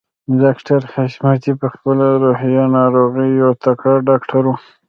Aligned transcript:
ډاکټر 0.41 0.81
حشمتي 0.93 1.53
په 1.61 1.67
خپله 1.73 2.05
د 2.11 2.15
روحي 2.23 2.53
ناروغيو 2.77 3.39
يو 3.43 3.51
تکړه 3.63 3.95
ډاکټر 4.09 4.43
و. 4.47 4.51